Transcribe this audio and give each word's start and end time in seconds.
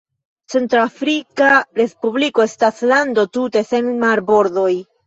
Centr-Afrika 0.53 1.51
Respubliko 1.81 2.49
estas 2.49 2.83
lando 2.95 3.31
tute 3.39 3.69
sen 3.71 3.97
marbordoj. 4.07 4.71